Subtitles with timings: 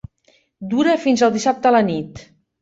[0.71, 2.25] Dura fins al dissabte a la nit.